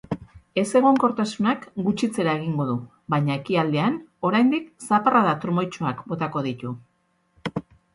Ezegonkortasunak 0.61 1.67
gutxitzera 1.89 2.33
egingo 2.41 2.67
du, 2.71 2.79
baina 3.17 3.37
ekialdean 3.43 4.01
oraindik 4.33 4.91
zaparrada 4.91 5.41
trumoitsuak 5.47 6.07
botako 6.13 6.49
ditu. 6.53 6.79